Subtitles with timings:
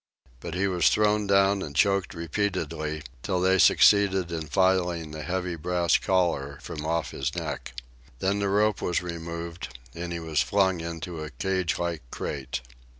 [0.39, 5.55] But he was thrown down and choked repeatedly, till they succeeded in filing the heavy
[5.55, 7.73] brass collar from off his neck.
[8.17, 12.61] Then the rope was removed, and he was flung into a cagelike crate.